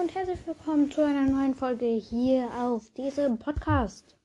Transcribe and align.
und 0.00 0.14
herzlich 0.14 0.38
willkommen 0.46 0.90
zu 0.90 1.04
einer 1.04 1.30
neuen 1.30 1.54
Folge 1.54 1.84
hier 1.84 2.48
auf 2.54 2.90
diesem 2.94 3.36
Podcast. 3.36 4.16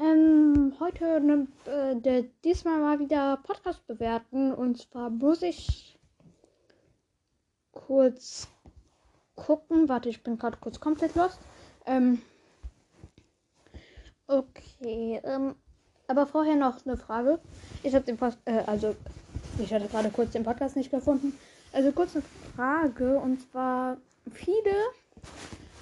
Ähm, 0.00 0.74
heute 0.80 1.20
nimmt 1.20 1.48
äh, 1.68 2.24
diesmal 2.42 2.80
mal 2.80 2.98
wieder 2.98 3.36
Podcast 3.44 3.86
bewerten 3.86 4.52
und 4.52 4.78
zwar 4.78 5.10
muss 5.10 5.42
ich 5.42 5.96
kurz 7.70 8.48
gucken. 9.36 9.88
Warte, 9.88 10.08
ich 10.08 10.24
bin 10.24 10.38
gerade 10.38 10.58
kurz 10.60 10.80
komplett 10.80 11.14
los. 11.14 11.38
Ähm, 11.86 12.20
okay, 14.26 15.20
ähm, 15.22 15.54
aber 16.08 16.26
vorher 16.26 16.56
noch 16.56 16.84
eine 16.84 16.96
Frage. 16.96 17.38
Ich 17.84 17.94
habe 17.94 18.04
den 18.04 18.16
Post, 18.16 18.38
äh, 18.44 18.64
also 18.66 18.96
ich 19.60 19.72
hatte 19.72 19.86
gerade 19.86 20.10
kurz 20.10 20.32
den 20.32 20.42
Podcast 20.42 20.74
nicht 20.74 20.90
gefunden. 20.90 21.38
Also 21.72 21.92
kurz 21.92 22.16
eine 22.16 22.24
Frage 22.56 23.20
und 23.20 23.40
zwar 23.52 23.98
viele 24.30 24.72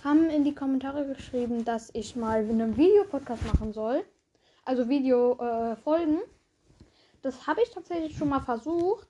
haben 0.05 0.31
in 0.31 0.45
die 0.45 0.55
Kommentare 0.55 1.07
geschrieben, 1.07 1.65
dass 1.65 1.91
ich 1.93 2.17
mal 2.17 2.41
einen 2.41 2.77
Videopodcast 2.77 3.45
machen 3.47 3.73
soll. 3.73 4.05
Also 4.65 4.89
Video-Folgen. 4.89 6.19
Äh, 6.19 6.85
das 7.23 7.47
habe 7.47 7.63
ich 7.63 7.71
tatsächlich 7.71 8.17
schon 8.17 8.29
mal 8.29 8.41
versucht. 8.41 9.09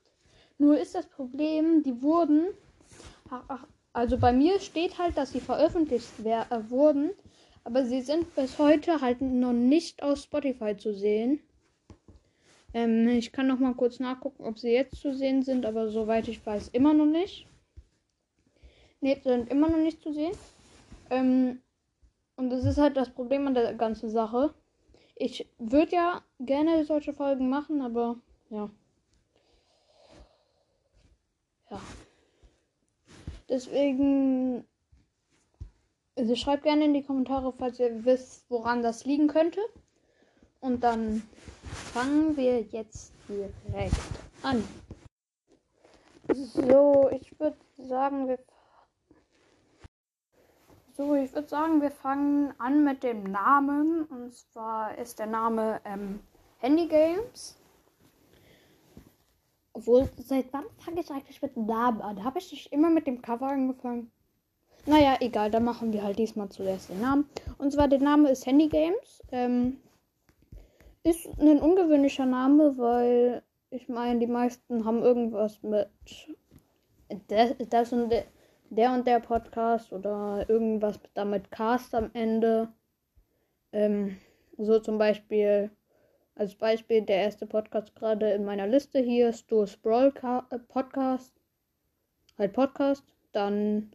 Nur 0.59 0.79
ist 0.79 0.95
das 0.95 1.06
Problem, 1.06 1.82
die 1.82 2.02
wurden. 2.02 2.46
Also 3.93 4.19
bei 4.19 4.32
mir 4.32 4.60
steht 4.60 4.98
halt, 4.98 5.16
dass 5.16 5.32
sie 5.32 5.41
veröffentlicht 5.41 6.09
äh, 6.24 6.45
wurden. 6.70 7.10
Aber 7.65 7.84
sie 7.84 8.01
sind 8.01 8.34
bis 8.34 8.59
heute 8.59 9.01
halt 9.01 9.20
noch 9.20 9.52
nicht 9.52 10.02
auf 10.02 10.18
Spotify 10.18 10.77
zu 10.77 10.95
sehen. 10.95 11.41
Ähm, 12.73 13.09
ich 13.09 13.32
kann 13.32 13.46
noch 13.48 13.59
mal 13.59 13.74
kurz 13.74 13.98
nachgucken, 13.98 14.45
ob 14.45 14.59
sie 14.59 14.70
jetzt 14.70 14.96
zu 14.96 15.12
sehen 15.12 15.43
sind, 15.43 15.66
aber 15.66 15.88
soweit 15.91 16.29
ich 16.29 16.45
weiß, 16.45 16.68
immer 16.68 16.95
noch 16.95 17.07
nicht. 17.07 17.48
Ne, 19.01 19.20
sind 19.23 19.51
immer 19.51 19.68
noch 19.68 19.79
nicht 19.79 20.02
zu 20.02 20.13
sehen. 20.13 20.37
Ähm, 21.10 21.60
und 22.37 22.51
das 22.51 22.65
ist 22.65 22.79
halt 22.79 22.96
das 22.96 23.10
Problem 23.10 23.46
an 23.46 23.54
der 23.54 23.74
ganzen 23.74 24.10
Sache. 24.10 24.54
Ich 25.15 25.49
würde 25.59 25.93
ja 25.93 26.23
gerne 26.41 26.85
solche 26.85 27.13
Folgen 27.13 27.49
machen, 27.49 27.82
aber 27.82 28.16
ja. 28.51 28.71
Ja. 31.71 31.80
Deswegen. 33.49 34.65
Also 36.16 36.35
schreibt 36.35 36.65
gerne 36.65 36.85
in 36.85 36.95
die 36.95 37.04
Kommentare, 37.04 37.52
falls 37.52 37.79
ihr 37.79 38.04
wisst, 38.04 38.45
woran 38.51 38.82
das 38.82 39.04
liegen 39.04 39.29
könnte. 39.29 39.60
Und 40.60 40.82
dann 40.82 41.23
fangen 41.93 42.37
wir 42.37 42.63
jetzt 42.63 43.13
direkt 43.29 43.95
an. 44.43 44.65
So, 46.35 47.09
ich 47.13 47.38
würde 47.38 47.57
sagen, 47.76 48.26
wir 48.26 48.38
so, 50.99 51.15
ich 51.15 51.32
würde 51.32 51.49
sagen, 51.49 51.80
wir 51.80 51.93
fangen 51.93 52.52
an 52.59 52.82
mit 52.82 53.04
dem 53.04 53.23
Namen. 53.23 54.02
Und 54.07 54.35
zwar 54.35 54.99
ist 54.99 55.18
der 55.18 55.27
Name 55.27 55.80
ähm, 55.85 56.18
Handy 56.59 56.88
Games. 56.88 57.57
Obwohl, 59.73 60.09
seit 60.16 60.52
wann 60.52 60.65
fange 60.79 61.01
ich 61.01 61.10
eigentlich 61.10 61.41
mit 61.41 61.54
dem 61.54 61.66
Namen 61.66 62.02
an? 62.02 62.24
Habe 62.24 62.41
ich 62.41 62.51
nicht 62.51 62.73
immer 62.73 62.91
mit 62.91 63.07
dem 63.07 63.23
Cover 63.23 63.46
angefangen? 63.46 64.10
Naja, 64.87 65.16
egal, 65.21 65.53
dann 65.53 65.65
machen 65.65 65.93
wir 65.93 66.03
halt 66.03 66.19
diesmal 66.19 66.49
zuerst 66.49 66.91
den 66.91 67.00
Namen. 67.00 67.28
Und 67.59 67.72
zwar 67.72 67.87
der 67.87 68.00
Name 68.00 68.31
ist 68.31 68.44
Handy 68.44 68.69
Games. 68.69 69.22
Ähm, 69.31 69.78
ist 71.04 71.28
ein 71.38 71.60
ungewöhnlicher 71.60 72.26
Name, 72.26 72.76
weil 72.76 73.43
ich 73.71 73.88
meine, 73.88 74.19
die 74.19 74.26
meisten 74.26 74.84
haben 74.84 75.03
irgendwas 75.03 75.62
mit 75.62 75.88
das, 77.28 77.54
das 77.71 77.93
und 77.93 78.12
der 78.71 78.93
und 78.93 79.06
der 79.06 79.21
Podcast 79.21 79.93
oder 79.93 80.44
irgendwas 80.49 81.00
damit 81.15 81.50
Cast 81.50 81.94
am 81.94 82.11
Ende. 82.12 82.69
Ähm, 83.72 84.19
so 84.56 84.78
zum 84.78 84.98
Beispiel, 84.98 85.70
als 86.34 86.54
Beispiel, 86.54 87.03
der 87.03 87.16
erste 87.16 87.47
Podcast 87.47 87.94
gerade 87.97 88.31
in 88.31 88.44
meiner 88.44 88.66
Liste 88.66 89.00
hier, 89.00 89.32
Stu's 89.32 89.76
Brawl 89.76 90.12
äh, 90.50 90.59
Podcast. 90.59 91.34
Halt 92.37 92.53
Podcast. 92.53 93.04
Dann 93.32 93.91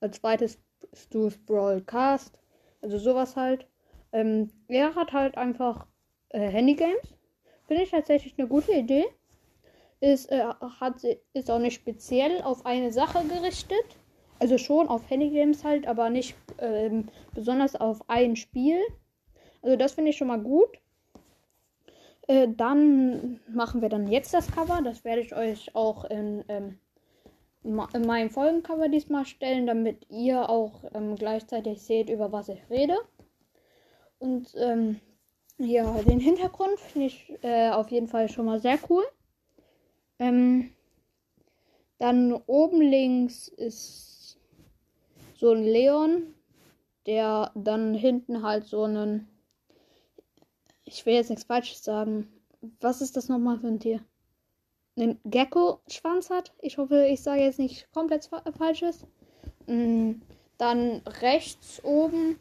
als 0.00 0.20
zweites 0.20 0.58
Stu's 0.92 1.38
Brawl 1.38 1.80
Cast. 1.82 2.38
Also 2.82 2.98
sowas 2.98 3.36
halt. 3.36 3.66
Ähm, 4.12 4.50
er 4.68 4.94
hat 4.94 5.12
halt 5.12 5.36
einfach 5.36 5.86
äh, 6.30 6.48
Handygames. 6.48 7.14
Finde 7.66 7.82
ich 7.82 7.90
tatsächlich 7.90 8.34
eine 8.38 8.48
gute 8.48 8.72
Idee. 8.72 9.04
Ist, 10.00 10.30
äh, 10.30 10.44
hat, 10.80 11.02
ist 11.32 11.50
auch 11.50 11.58
nicht 11.58 11.74
speziell 11.74 12.42
auf 12.42 12.66
eine 12.66 12.92
Sache 12.92 13.24
gerichtet. 13.26 13.96
Also 14.38 14.58
schon 14.58 14.88
auf 14.88 15.08
Handygames 15.08 15.64
halt, 15.64 15.86
aber 15.86 16.10
nicht 16.10 16.36
ähm, 16.58 17.08
besonders 17.34 17.74
auf 17.76 18.08
ein 18.08 18.36
Spiel. 18.36 18.78
Also 19.62 19.76
das 19.76 19.94
finde 19.94 20.10
ich 20.10 20.16
schon 20.16 20.28
mal 20.28 20.40
gut. 20.40 20.78
Äh, 22.28 22.48
dann 22.56 23.40
machen 23.48 23.82
wir 23.82 23.88
dann 23.88 24.08
jetzt 24.08 24.34
das 24.34 24.50
Cover. 24.50 24.82
Das 24.82 25.04
werde 25.04 25.22
ich 25.22 25.34
euch 25.34 25.74
auch 25.74 26.04
in, 26.04 26.44
ähm, 26.48 26.78
in 27.62 28.06
meinem 28.06 28.30
Folgencover 28.30 28.88
diesmal 28.88 29.24
stellen, 29.26 29.66
damit 29.66 30.06
ihr 30.10 30.48
auch 30.48 30.84
ähm, 30.94 31.16
gleichzeitig 31.16 31.82
seht, 31.82 32.10
über 32.10 32.32
was 32.32 32.48
ich 32.48 32.60
rede. 32.68 32.96
Und 34.18 34.54
ähm, 34.56 35.00
ja, 35.58 35.90
den 36.02 36.20
Hintergrund 36.20 36.78
finde 36.78 37.06
ich 37.06 37.32
äh, 37.42 37.70
auf 37.70 37.90
jeden 37.90 38.08
Fall 38.08 38.28
schon 38.28 38.46
mal 38.46 38.60
sehr 38.60 38.78
cool. 38.90 39.04
Ähm, 40.18 40.72
dann 41.98 42.32
oben 42.46 42.80
links 42.80 43.48
ist 43.48 44.15
so 45.36 45.52
ein 45.52 45.62
Leon, 45.62 46.34
der 47.06 47.52
dann 47.54 47.94
hinten 47.94 48.42
halt 48.42 48.64
so 48.64 48.82
einen. 48.84 49.28
Ich 50.84 51.04
will 51.04 51.14
jetzt 51.14 51.30
nichts 51.30 51.44
Falsches 51.44 51.82
sagen. 51.82 52.28
Was 52.80 53.00
ist 53.00 53.16
das 53.16 53.28
nochmal 53.28 53.58
für 53.58 53.68
ein 53.68 53.80
Tier? 53.80 54.00
Einen 54.96 55.20
Gecko-Schwanz 55.24 56.30
hat. 56.30 56.52
Ich 56.60 56.78
hoffe, 56.78 57.06
ich 57.06 57.22
sage 57.22 57.42
jetzt 57.42 57.58
nicht 57.58 57.90
komplett 57.92 58.28
Falsches. 58.56 59.04
Mm, 59.66 60.12
dann 60.58 61.02
rechts 61.06 61.84
oben 61.84 62.38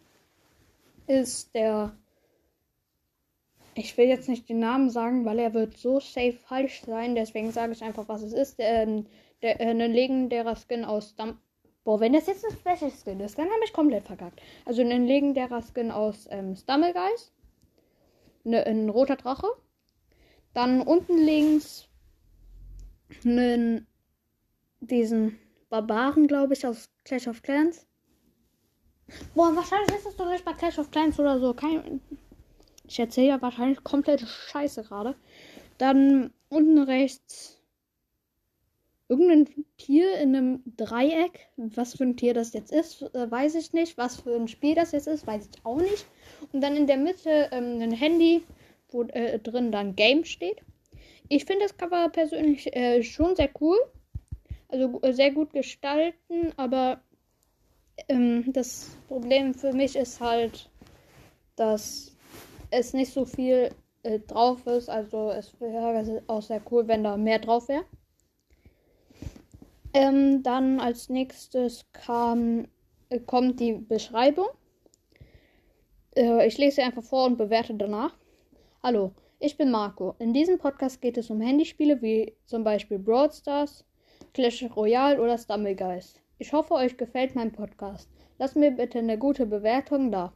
ist 1.08 1.54
der 1.54 1.96
ich 3.76 3.98
will 3.98 4.08
jetzt 4.08 4.30
nicht 4.30 4.48
den 4.48 4.60
Namen 4.60 4.90
sagen, 4.90 5.26
weil 5.26 5.38
er 5.38 5.54
wird 5.54 5.78
so 5.78 6.00
safe 6.00 6.34
falsch 6.34 6.82
sein. 6.86 7.14
Deswegen 7.14 7.52
sage 7.52 7.74
ich 7.74 7.84
einfach, 7.84 8.08
was 8.08 8.22
es 8.22 8.32
ist. 8.34 8.56
Ähm, 8.60 9.06
der, 9.42 9.60
äh, 9.60 9.66
ein 9.66 9.92
legendärer 9.92 10.56
Skin 10.56 10.86
aus 10.86 11.10
Stum 11.10 11.38
Boah, 11.86 12.00
wenn 12.00 12.14
das 12.14 12.26
jetzt 12.26 12.44
ein 12.44 12.58
Special 12.58 12.92
Skin 12.92 13.20
ist, 13.20 13.38
dann 13.38 13.46
habe 13.46 13.64
ich 13.64 13.72
komplett 13.72 14.04
verkackt. 14.04 14.42
Also 14.66 14.82
ein 14.82 15.06
legendärer 15.06 15.62
Skin 15.62 15.92
aus 15.92 16.28
ähm, 16.32 16.56
Stummelgeist. 16.56 17.32
Ne, 18.44 18.66
ein 18.66 18.90
roter 18.90 19.16
Drache. 19.16 19.48
Dann 20.56 20.82
unten 20.82 21.18
links 21.18 21.88
einen, 23.24 23.86
diesen 24.80 25.40
Barbaren, 25.70 26.28
glaube 26.28 26.54
ich, 26.54 26.66
aus 26.66 26.90
Clash 27.04 27.28
of 27.28 27.44
Clans. 27.44 27.86
Boah, 29.36 29.56
wahrscheinlich 29.56 29.96
ist 29.96 30.08
es 30.08 30.16
doch 30.16 30.30
nicht 30.30 30.44
bei 30.44 30.54
Clash 30.54 30.80
of 30.80 30.90
Clans 30.90 31.20
oder 31.20 31.40
so. 31.40 31.54
Kein, 31.54 32.02
ich 32.88 33.00
erzähle 33.00 33.28
ja 33.28 33.42
wahrscheinlich 33.44 33.84
komplette 33.84 34.26
Scheiße 34.26 34.84
gerade. 34.84 35.16
Dann 35.78 36.34
unten 36.50 36.80
rechts 36.80 37.55
irgendein 39.08 39.66
Tier 39.78 40.18
in 40.20 40.36
einem 40.36 40.64
Dreieck. 40.78 41.48
Was 41.58 41.96
für 41.96 42.04
ein 42.04 42.18
Tier 42.18 42.34
das 42.34 42.54
jetzt 42.54 42.72
ist, 42.72 43.02
äh, 43.14 43.30
weiß 43.30 43.56
ich 43.56 43.74
nicht. 43.74 43.98
Was 43.98 44.22
für 44.22 44.36
ein 44.36 44.48
Spiel 44.48 44.76
das 44.76 44.92
jetzt 44.92 45.08
ist, 45.08 45.28
weiß 45.28 45.50
ich 45.54 45.66
auch 45.66 45.78
nicht. 45.78 46.06
Und 46.52 46.62
dann 46.62 46.76
in 46.76 46.88
der 46.88 46.98
Mitte 46.98 47.50
ähm, 47.52 47.82
ein 47.82 47.92
Handy, 47.92 48.44
wo 48.90 49.04
äh, 49.04 49.40
drin 49.40 49.72
dann 49.72 49.96
Game 49.96 50.26
steht. 50.26 50.62
Ich 51.28 51.46
finde 51.46 51.64
das 51.64 51.78
Cover 51.78 52.10
persönlich 52.10 52.76
äh, 52.76 53.04
schon 53.04 53.36
sehr 53.36 53.50
cool. 53.60 53.78
Also 54.68 55.00
äh, 55.02 55.14
sehr 55.14 55.32
gut 55.32 55.54
gestalten, 55.54 56.52
aber 56.58 57.02
ähm, 58.08 58.52
das 58.54 58.98
Problem 59.08 59.54
für 59.54 59.74
mich 59.74 59.96
ist 59.96 60.20
halt, 60.20 60.70
dass 61.56 62.16
es 62.72 62.94
nicht 62.94 63.14
so 63.14 63.26
viel 63.26 63.70
äh, 64.04 64.20
drauf 64.20 64.66
ist. 64.68 64.90
Also 64.90 65.32
es 65.32 65.60
wäre 65.60 66.24
auch 66.28 66.42
sehr 66.42 66.62
cool, 66.72 66.88
wenn 66.88 67.04
da 67.04 67.18
mehr 67.18 67.40
drauf 67.40 67.68
wäre. 67.68 67.86
Ähm, 69.96 70.44
dann 70.44 70.82
als 70.82 71.08
nächstes 71.08 71.86
kam, 71.94 72.68
äh, 73.08 73.18
kommt 73.22 73.62
die 73.62 73.76
Beschreibung. 73.76 74.48
Äh, 76.18 76.46
ich 76.46 76.58
lese 76.58 76.76
sie 76.76 76.82
einfach 76.82 77.02
vor 77.02 77.26
und 77.28 77.38
bewerte 77.38 77.74
danach. 77.76 78.14
Hallo, 78.84 79.14
ich 79.40 79.56
bin 79.56 79.72
Marco. 79.72 80.14
In 80.20 80.34
diesem 80.34 80.58
Podcast 80.58 81.00
geht 81.00 81.18
es 81.18 81.30
um 81.30 81.40
Handyspiele 81.40 82.02
wie 82.02 82.36
zum 82.44 82.66
Beispiel 82.66 83.00
Brawl 83.00 83.32
Stars, 83.32 83.86
Clash 84.34 84.66
Royale 84.76 85.22
oder 85.22 85.38
Stumblegeist. 85.38 86.22
Ich 86.40 86.52
hoffe, 86.52 86.74
euch 86.74 86.98
gefällt 86.98 87.34
mein 87.34 87.54
Podcast. 87.54 88.10
Lasst 88.38 88.58
mir 88.58 88.72
bitte 88.72 89.00
eine 89.00 89.18
gute 89.18 89.46
Bewertung 89.46 90.12
da. 90.12 90.34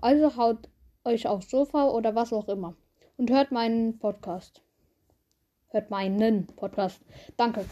Also 0.00 0.34
haut 0.38 0.70
euch 1.04 1.28
aufs 1.28 1.50
Sofa 1.50 1.90
oder 1.90 2.14
was 2.14 2.32
auch 2.32 2.48
immer. 2.48 2.74
Und 3.18 3.30
hört 3.30 3.52
meinen 3.52 3.98
Podcast. 3.98 4.62
Hört 5.68 5.90
meinen 5.90 6.46
Podcast. 6.46 7.02
Danke. 7.36 7.66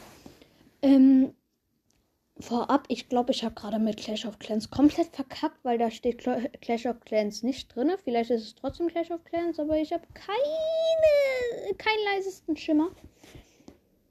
Ähm, 0.83 1.35
vorab, 2.41 2.87
ich 2.89 3.09
glaube, 3.09 3.33
ich 3.33 3.45
habe 3.45 3.55
gerade 3.55 3.79
mit 3.79 3.99
Clash 3.99 4.27
of 4.27 4.39
Clans 4.39 4.71
komplett 4.71 5.15
verkackt, 5.15 5.65
weil 5.65 5.79
da 5.79 5.91
steht 5.91 6.19
Clash 6.61 6.87
of 6.87 7.01
Clans 7.01 7.43
nicht 7.43 7.75
drin. 7.75 7.93
Vielleicht 8.03 8.31
ist 8.31 8.43
es 8.43 8.55
trotzdem 8.55 8.89
Clash 8.89 9.11
of 9.11 9.25
Clans, 9.25 9.59
aber 9.59 9.79
ich 9.79 9.93
habe 9.93 10.07
keine, 10.15 11.75
keinen 11.77 12.05
leisesten 12.15 12.57
Schimmer. 12.57 12.91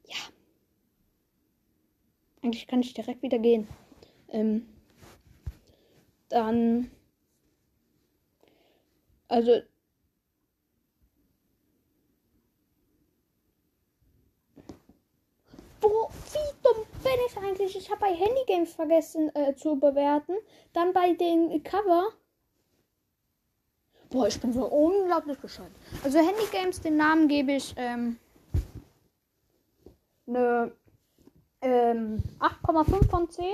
Ja. 0.08 0.18
Eigentlich 2.42 2.68
kann 2.68 2.82
ich 2.82 2.94
direkt 2.94 3.22
wieder 3.22 3.40
gehen. 3.40 3.68
Ähm, 4.30 4.66
dann. 6.30 6.90
Also, 9.28 9.62
Wo, 15.82 16.10
wie 16.34 16.54
dumm 16.64 16.86
bin 17.04 17.14
ich 17.28 17.38
eigentlich? 17.38 17.76
Ich 17.76 17.90
habe 17.90 18.02
bei 18.02 18.14
Handy 18.14 18.44
Games 18.48 18.74
vergessen 18.74 19.34
äh, 19.36 19.56
zu 19.56 19.76
bewerten. 19.76 20.34
Dann 20.74 20.94
bei 20.94 21.14
den 21.14 21.64
Cover. 21.64 22.10
Boah, 24.10 24.28
ich 24.28 24.40
bin 24.40 24.52
so 24.52 24.66
unglaublich 24.66 25.38
bescheuert. 25.40 25.72
Also 26.04 26.20
Handy 26.20 26.46
Games, 26.52 26.82
den 26.82 26.98
Namen 26.98 27.28
gebe 27.28 27.54
ich 27.54 27.74
ähm, 27.78 28.18
eine 30.28 30.74
ähm, 31.62 32.22
8,5 32.40 33.10
von 33.10 33.30
10. 33.30 33.46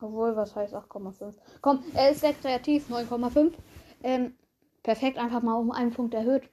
Obwohl, 0.00 0.36
was 0.36 0.54
heißt 0.56 0.74
8,5? 0.74 1.34
Komm, 1.60 1.84
er 1.94 2.10
ist 2.10 2.20
sehr 2.20 2.34
kreativ, 2.34 2.90
9,5. 2.90 3.52
Ähm, 4.02 4.34
perfekt, 4.82 5.18
einfach 5.18 5.42
mal 5.42 5.54
um 5.54 5.70
einen 5.70 5.92
Punkt 5.92 6.14
erhöht. 6.14 6.48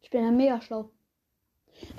Ich 0.00 0.10
bin 0.10 0.24
ja 0.24 0.30
mega 0.30 0.60
schlau. 0.60 0.90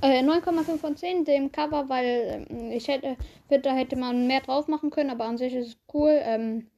Äh, 0.01 0.21
9,5 0.21 0.77
von 0.77 0.95
10 0.95 1.25
dem 1.25 1.51
Cover, 1.51 1.89
weil 1.89 2.45
äh, 2.50 2.75
ich 2.75 2.88
hätte, 2.88 3.18
da 3.50 3.74
hätte 3.74 3.95
man 3.95 4.27
mehr 4.27 4.41
drauf 4.41 4.68
machen 4.68 4.89
können, 4.89 5.09
aber 5.09 5.25
an 5.25 5.38
sich 5.38 5.53
ist 5.53 5.68
es 5.68 5.77
cool. 5.94 6.19
Ähm, 6.24 6.69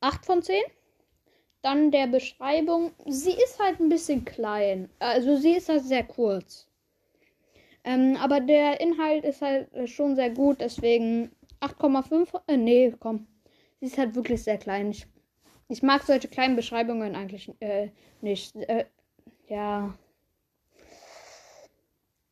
8 0.00 0.26
von 0.26 0.42
10. 0.42 0.62
Dann 1.62 1.90
der 1.90 2.06
Beschreibung. 2.06 2.92
Sie 3.06 3.32
ist 3.32 3.58
halt 3.58 3.80
ein 3.80 3.88
bisschen 3.88 4.24
klein. 4.24 4.90
Also 4.98 5.36
sie 5.36 5.52
ist 5.52 5.70
halt 5.70 5.84
sehr 5.84 6.04
kurz. 6.04 6.68
Ähm, 7.84 8.16
aber 8.20 8.40
der 8.40 8.80
Inhalt 8.80 9.24
ist 9.24 9.42
halt 9.42 9.72
äh, 9.74 9.86
schon 9.86 10.14
sehr 10.14 10.30
gut, 10.30 10.60
deswegen 10.60 11.30
8,5. 11.60 12.40
Äh, 12.46 12.56
nee, 12.56 12.94
komm. 12.98 13.26
Sie 13.80 13.86
ist 13.86 13.98
halt 13.98 14.14
wirklich 14.14 14.42
sehr 14.42 14.58
klein. 14.58 14.90
Ich, 14.90 15.06
ich 15.68 15.82
mag 15.82 16.02
solche 16.02 16.28
kleinen 16.28 16.56
Beschreibungen 16.56 17.14
eigentlich 17.14 17.50
äh, 17.60 17.90
nicht. 18.20 18.56
Äh, 18.56 18.86
ja. 19.48 19.94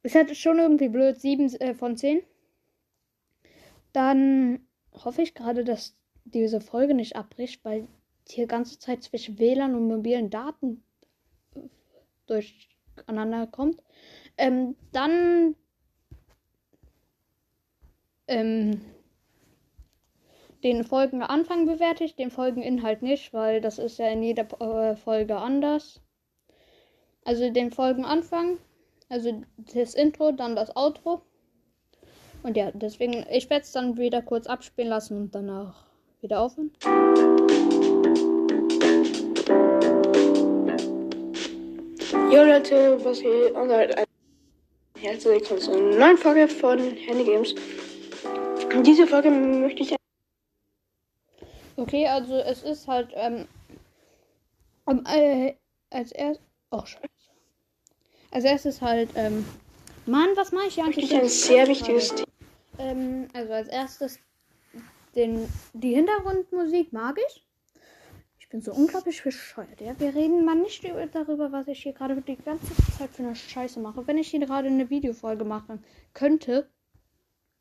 Ist 0.02 0.14
halt 0.14 0.36
schon 0.36 0.58
irgendwie 0.58 0.88
blöd. 0.88 1.20
7 1.20 1.54
äh, 1.60 1.74
von 1.74 1.96
10. 1.96 2.22
Dann 3.92 4.66
hoffe 4.92 5.22
ich 5.22 5.34
gerade, 5.34 5.64
dass 5.64 5.96
diese 6.24 6.60
Folge 6.60 6.94
nicht 6.94 7.16
abbricht, 7.16 7.64
weil 7.64 7.88
hier 8.28 8.46
ganze 8.46 8.78
Zeit 8.78 9.02
zwischen 9.02 9.38
WLAN 9.38 9.74
und 9.74 9.88
mobilen 9.88 10.30
Daten 10.30 10.82
durcheinander 12.26 13.46
kommt. 13.46 13.82
Ähm, 14.38 14.76
dann 14.92 15.56
ähm, 18.28 18.80
den 20.62 20.84
Folgenanfang 20.84 21.66
bewerte 21.66 22.04
ich, 22.04 22.14
den 22.14 22.30
Folgeninhalt 22.30 23.02
nicht, 23.02 23.32
weil 23.34 23.60
das 23.60 23.78
ist 23.78 23.98
ja 23.98 24.08
in 24.08 24.22
jeder 24.22 24.46
äh, 24.60 24.96
Folge 24.96 25.36
anders. 25.36 26.00
Also 27.24 27.50
den 27.50 27.70
Folgenanfang 27.70 28.58
also 29.12 29.42
das 29.74 29.94
Intro, 29.94 30.32
dann 30.32 30.56
das 30.56 30.74
Outro. 30.74 31.20
Und 32.42 32.56
ja, 32.56 32.70
deswegen, 32.72 33.26
ich 33.30 33.48
werde 33.50 33.62
es 33.62 33.72
dann 33.72 33.98
wieder 33.98 34.22
kurz 34.22 34.46
abspielen 34.46 34.88
lassen 34.88 35.16
und 35.16 35.34
danach 35.34 35.84
wieder 36.22 36.40
aufhören. 36.40 36.72
Jo 42.32 42.42
Leute, 42.42 43.04
was 43.04 43.20
geht? 43.20 43.52
Und 43.52 43.70
halt 43.70 43.94
herzlich 44.98 45.40
willkommen 45.40 45.60
zu 45.60 45.72
einer 45.72 45.98
neuen 45.98 46.16
Folge 46.16 46.48
von 46.48 46.78
Handy 46.78 47.24
Games. 47.24 47.54
In 48.72 48.82
dieser 48.82 49.06
Folge 49.06 49.30
möchte 49.30 49.82
ich. 49.82 49.94
Okay, 51.76 52.06
also 52.06 52.36
es 52.36 52.62
ist 52.62 52.88
halt 52.88 53.10
ähm, 53.14 53.46
äh, 55.06 55.52
als 55.90 56.12
erst. 56.12 56.40
Oh, 56.70 56.86
scheiße. 56.86 57.21
Als 58.32 58.44
erstes 58.44 58.80
halt, 58.80 59.10
ähm, 59.14 59.44
Mann, 60.06 60.30
was 60.36 60.52
mache 60.52 60.66
ich 60.66 60.74
hier 60.74 60.84
eigentlich? 60.84 61.14
ein 61.14 61.28
sehr 61.28 61.68
wichtiges 61.68 62.14
Thema. 62.14 62.26
Ähm, 62.78 63.28
also 63.34 63.52
als 63.52 63.68
erstes 63.68 64.18
den, 65.14 65.46
die 65.74 65.94
Hintergrundmusik 65.94 66.92
mag 66.92 67.18
ich. 67.28 67.46
Ich 68.40 68.48
bin 68.48 68.62
so 68.62 68.72
unglaublich 68.72 69.22
bescheuert. 69.22 69.80
Ja, 69.80 69.98
wir 70.00 70.14
reden 70.14 70.44
mal 70.46 70.54
nicht 70.54 70.82
darüber, 71.12 71.52
was 71.52 71.68
ich 71.68 71.82
hier 71.82 71.92
gerade 71.92 72.20
die 72.22 72.36
ganze 72.36 72.74
Zeit 72.98 73.10
für 73.10 73.22
eine 73.22 73.36
Scheiße 73.36 73.80
mache. 73.80 74.06
Wenn 74.06 74.16
ich 74.16 74.28
hier 74.28 74.40
gerade 74.40 74.68
eine 74.68 74.88
Videofolge 74.88 75.44
machen 75.44 75.84
könnte, 76.14 76.68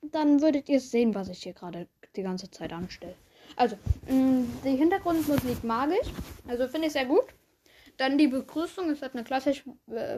dann 0.01 0.41
würdet 0.41 0.69
ihr 0.69 0.79
sehen, 0.79 1.13
was 1.13 1.27
ich 1.27 1.43
hier 1.43 1.53
gerade 1.53 1.87
die 2.15 2.23
ganze 2.23 2.49
Zeit 2.49 2.71
anstelle. 2.71 3.15
Also, 3.57 3.77
mh, 4.07 4.13
mm, 4.13 4.61
die 4.63 4.75
Hintergrundmusik 4.77 5.63
mag 5.65 5.89
ich. 6.01 6.13
Also 6.47 6.67
finde 6.69 6.87
ich 6.87 6.93
sehr 6.93 7.05
gut. 7.05 7.25
Dann 8.01 8.17
die 8.17 8.27
Begrüßung 8.27 8.89
ist 8.89 9.03
halt 9.03 9.13
eine 9.13 9.23
klassische 9.23 9.61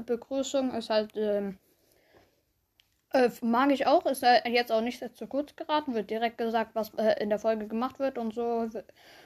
Begrüßung, 0.05 0.73
ist 0.73 0.89
halt, 0.89 1.11
ähm, 1.17 1.57
äh, 3.11 3.29
mag 3.41 3.71
ich 3.71 3.87
auch, 3.87 4.05
ist 4.05 4.23
halt 4.23 4.47
jetzt 4.47 4.71
auch 4.71 4.79
nicht 4.79 5.03
zu 5.17 5.27
kurz 5.27 5.53
geraten, 5.57 5.93
wird 5.93 6.09
direkt 6.09 6.37
gesagt, 6.37 6.75
was 6.75 6.93
äh, 6.93 7.21
in 7.21 7.27
der 7.27 7.39
Folge 7.39 7.67
gemacht 7.67 7.99
wird 7.99 8.17
und 8.17 8.33
so. 8.33 8.69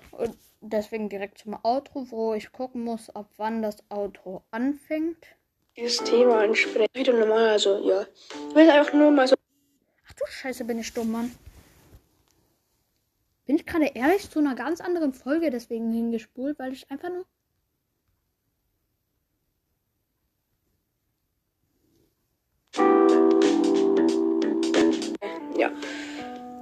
Und 0.09 0.35
deswegen 0.61 1.07
direkt 1.07 1.37
zum 1.37 1.55
Outro, 1.63 2.09
wo 2.09 2.33
ich 2.33 2.51
gucken 2.51 2.83
muss, 2.83 3.11
ab 3.11 3.29
wann 3.37 3.61
das 3.61 3.77
Outro 3.91 4.41
anfängt. 4.49 5.23
Dieses 5.77 6.03
Thema 6.03 6.39
ansprechen. 6.39 6.89
Wieder 6.95 7.13
normal, 7.13 7.49
also 7.49 7.87
ja. 7.87 8.07
Ich 8.49 8.55
will 8.55 8.71
einfach 8.71 8.93
nur 8.93 9.11
mal 9.11 9.27
so. 9.27 9.35
Ach 10.07 10.13
du 10.13 10.25
Scheiße, 10.27 10.65
bin 10.65 10.79
ich 10.79 10.91
dumm, 10.91 11.11
Mann. 11.11 11.31
Bin 13.45 13.57
ich 13.57 13.67
gerade 13.67 13.85
ehrlich 13.93 14.27
zu 14.31 14.39
einer 14.39 14.55
ganz 14.55 14.81
anderen 14.81 15.13
Folge 15.13 15.51
deswegen 15.51 15.93
hingespult, 15.93 16.57
weil 16.57 16.73
ich 16.73 16.89
einfach 16.89 17.09
nur 17.09 17.27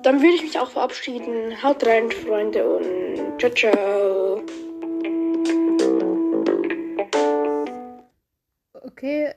Dann 0.05 0.21
würde 0.21 0.35
ich 0.35 0.43
mich 0.43 0.59
auch 0.59 0.69
verabschieden. 0.69 1.63
Haut 1.63 1.83
rein, 1.83 2.11
Freunde, 2.11 2.77
und 2.77 3.39
ciao, 3.39 3.51
ciao. 3.55 4.39
Okay. 8.83 9.33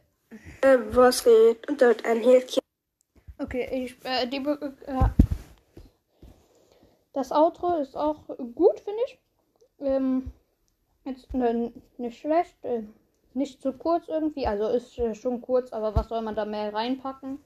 Äh, 0.60 0.78
was 0.90 1.24
geht? 1.24 1.66
Und 1.70 1.80
dort 1.80 2.04
ein 2.04 2.20
Häkchen. 2.20 2.62
Okay, 3.38 3.66
ich, 3.72 3.96
äh, 4.04 4.26
die, 4.26 4.36
äh, 4.36 5.08
das 7.14 7.32
Outro 7.32 7.78
ist 7.80 7.96
auch 7.96 8.26
gut, 8.54 8.80
finde 8.80 9.00
ich. 9.06 9.18
Ähm, 9.80 10.32
jetzt 11.06 11.32
ne, 11.32 11.72
nicht 11.96 12.20
schlecht, 12.20 12.62
äh, 12.62 12.82
nicht 13.32 13.62
zu 13.62 13.72
kurz 13.72 14.06
irgendwie. 14.08 14.46
Also 14.46 14.68
ist 14.68 14.98
äh, 14.98 15.14
schon 15.14 15.40
kurz, 15.40 15.72
aber 15.72 15.94
was 15.94 16.08
soll 16.08 16.20
man 16.20 16.34
da 16.34 16.44
mehr 16.44 16.74
reinpacken? 16.74 17.42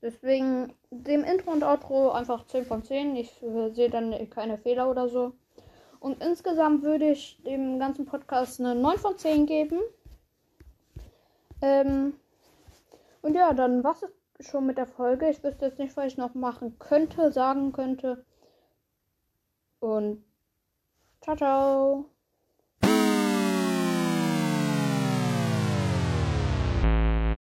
Deswegen 0.00 0.72
dem 0.90 1.24
Intro 1.24 1.50
und 1.50 1.64
Outro 1.64 2.12
einfach 2.12 2.46
10 2.46 2.66
von 2.66 2.84
10. 2.84 3.16
Ich 3.16 3.42
äh, 3.42 3.70
sehe 3.70 3.90
dann 3.90 4.30
keine 4.30 4.58
Fehler 4.58 4.90
oder 4.90 5.08
so. 5.08 5.32
Und 6.00 6.22
insgesamt 6.22 6.82
würde 6.82 7.10
ich 7.10 7.42
dem 7.42 7.78
ganzen 7.78 8.06
Podcast 8.06 8.60
eine 8.60 8.74
9 8.74 8.98
von 8.98 9.18
10 9.18 9.46
geben. 9.46 9.80
Ähm, 11.60 12.14
und 13.22 13.34
ja, 13.34 13.52
dann 13.52 13.82
war 13.82 13.96
es 14.38 14.48
schon 14.48 14.66
mit 14.66 14.78
der 14.78 14.86
Folge. 14.86 15.28
Ich 15.28 15.42
wüsste 15.42 15.66
jetzt 15.66 15.78
nicht, 15.78 15.96
was 15.96 16.06
ich 16.06 16.16
noch 16.16 16.34
machen 16.34 16.78
könnte, 16.78 17.32
sagen 17.32 17.72
könnte. 17.72 18.24
Und 19.80 20.24
ciao, 21.20 21.36
ciao. 21.36 22.17